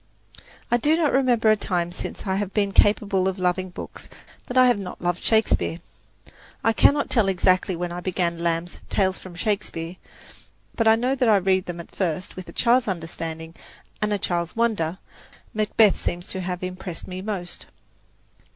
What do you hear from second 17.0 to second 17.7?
me most.